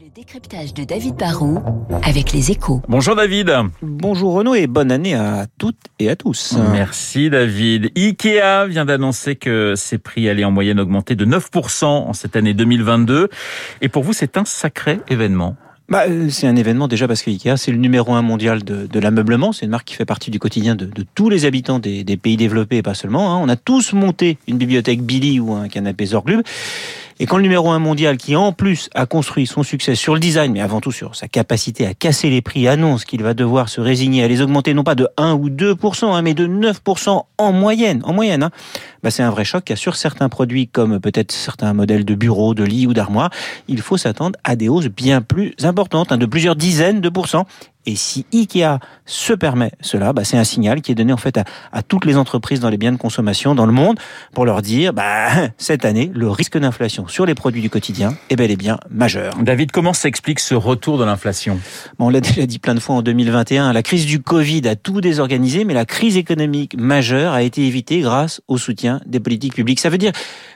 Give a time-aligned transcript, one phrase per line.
[0.00, 1.58] Le décryptage de David Barrault
[2.02, 2.80] avec les échos.
[2.88, 3.52] Bonjour David.
[3.82, 6.56] Bonjour Renaud et bonne année à toutes et à tous.
[6.72, 7.90] Merci David.
[7.94, 12.54] Ikea vient d'annoncer que ses prix allaient en moyenne augmenter de 9% en cette année
[12.54, 13.28] 2022.
[13.82, 15.56] Et pour vous, c'est un sacré événement.
[15.90, 18.86] Bah, euh, c'est un événement déjà parce que Ikea, c'est le numéro un mondial de,
[18.86, 19.52] de l'ameublement.
[19.52, 22.16] C'est une marque qui fait partie du quotidien de, de tous les habitants des, des,
[22.16, 23.34] pays développés et pas seulement.
[23.34, 23.40] Hein.
[23.42, 26.42] On a tous monté une bibliothèque Billy ou un canapé Zorglub.
[27.22, 30.20] Et quand le numéro un mondial, qui en plus a construit son succès sur le
[30.20, 33.68] design, mais avant tout sur sa capacité à casser les prix, annonce qu'il va devoir
[33.68, 37.22] se résigner à les augmenter non pas de 1 ou 2%, hein, mais de 9%
[37.36, 38.50] en moyenne, en moyenne, hein,
[39.02, 42.54] bah c'est un vrai choc car sur certains produits comme peut-être certains modèles de bureaux,
[42.54, 43.30] de lits ou d'armoires,
[43.68, 47.44] il faut s'attendre à des hausses bien plus importantes, hein, de plusieurs dizaines de pourcents.
[47.86, 51.38] Et si Ikea se permet cela, bah, c'est un signal qui est donné en fait
[51.38, 53.98] à, à, toutes les entreprises dans les biens de consommation dans le monde
[54.34, 58.36] pour leur dire, bah, cette année, le risque d'inflation sur les produits du quotidien est
[58.36, 59.34] bel et bien majeur.
[59.40, 61.58] David, comment s'explique ce retour de l'inflation?
[61.98, 64.76] Bon, On l'a déjà dit plein de fois en 2021, la crise du Covid a
[64.76, 69.54] tout désorganisé, mais la crise économique majeure a été évitée grâce au soutien des politiques
[69.54, 69.80] publiques.
[69.80, 70.12] Ça veut dire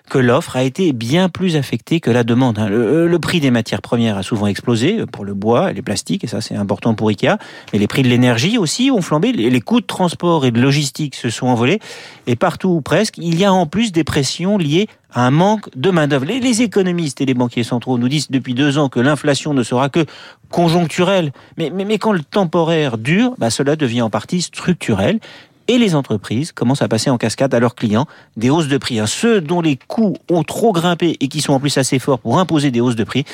[0.08, 2.58] que l'offre a été bien plus affectée que la demande.
[2.58, 2.68] Hein.
[2.68, 6.24] Le, le prix des matières premières a souvent explosé pour le bois et les plastiques,
[6.24, 7.38] et ça c'est important pour Ikea,
[7.72, 11.14] mais les prix de l'énergie aussi ont flambé, les coûts de transport et de logistique
[11.14, 11.80] se sont envolés,
[12.26, 15.68] et partout ou presque, il y a en plus des pressions liées à un manque
[15.76, 16.26] de main-d'œuvre.
[16.26, 19.62] Les, les, économistes et les banquiers centraux nous disent depuis deux ans que l'inflation ne
[19.62, 20.04] sera que
[20.50, 25.20] conjoncturelle, mais, mais, mais quand le temporaire dure, bah, cela devient en partie structurel
[25.68, 28.98] et les entreprises commencent à passer en cascade à leurs clients des hausses de prix.
[28.98, 29.06] Hein.
[29.06, 32.38] Ceux dont les coûts ont trop grimpé et qui sont en plus assez forts pour
[32.38, 33.24] imposer des hausses de prix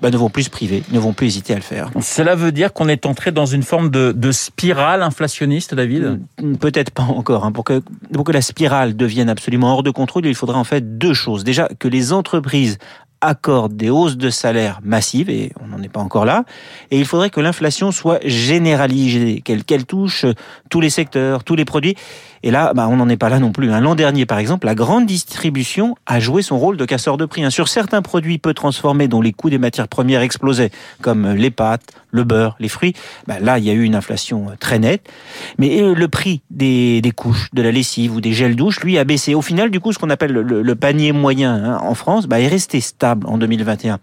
[0.00, 1.90] bah, ne vont plus se priver, ne vont plus hésiter à le faire.
[2.00, 6.20] Cela veut dire qu'on est entré dans une forme de, de spirale inflationniste, David?
[6.60, 7.44] Peut-être pas encore.
[7.44, 7.52] Hein.
[7.52, 10.98] Pour, que, pour que la spirale devienne absolument hors de contrôle, il faudra en fait
[10.98, 11.44] deux choses.
[11.44, 12.78] Déjà, que les entreprises
[13.24, 16.44] accorde des hausses de salaire massives, et on n'en est pas encore là,
[16.90, 20.26] et il faudrait que l'inflation soit généralisée, qu'elle touche
[20.70, 21.96] tous les secteurs, tous les produits.
[22.44, 23.72] Et là, bah, on n'en est pas là non plus.
[23.72, 23.80] Hein.
[23.80, 27.42] L'an dernier, par exemple, la grande distribution a joué son rôle de casseur de prix.
[27.42, 27.48] Hein.
[27.48, 30.70] Sur certains produits peu transformés dont les coûts des matières premières explosaient,
[31.00, 32.92] comme les pâtes, le beurre, les fruits,
[33.26, 35.08] bah, là, il y a eu une inflation très nette.
[35.56, 39.34] Mais le prix des, couches, de la lessive ou des gels douche, lui, a baissé.
[39.34, 42.40] Au final, du coup, ce qu'on appelle le, le, panier moyen hein, en France bah,
[42.40, 43.98] est resté stable en 2021.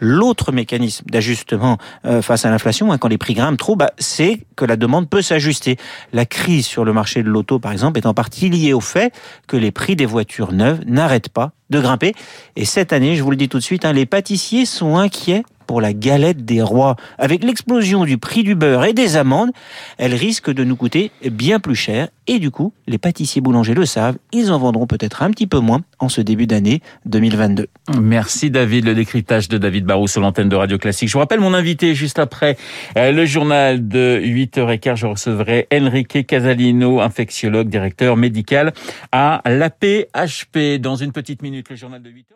[0.00, 4.40] L'autre mécanisme d'ajustement euh, face à l'inflation, hein, quand les prix grimpent trop, bah, c'est
[4.56, 5.76] que la demande peut s'ajuster.
[6.12, 9.14] La crise sur le marché de l'auto, par exemple, est en partie liée au fait
[9.46, 12.14] que les prix des voitures neuves n'arrêtent pas de grimper.
[12.56, 15.44] Et cette année, je vous le dis tout de suite, hein, les pâtissiers sont inquiets
[15.72, 16.96] pour la galette des rois.
[17.16, 19.52] Avec l'explosion du prix du beurre et des amandes,
[19.96, 22.08] elle risque de nous coûter bien plus cher.
[22.26, 25.60] Et du coup, les pâtissiers boulangers le savent, ils en vendront peut-être un petit peu
[25.60, 27.68] moins en ce début d'année 2022.
[27.98, 31.08] Merci David, le décryptage de David Barou sur l'antenne de Radio Classique.
[31.08, 32.58] Je vous rappelle mon invité juste après
[32.98, 34.96] euh, le journal de 8h15.
[34.96, 38.74] Je recevrai Enrique Casalino, infectiologue, directeur médical
[39.10, 40.78] à l'APHP.
[40.78, 42.34] Dans une petite minute, le journal de 8h.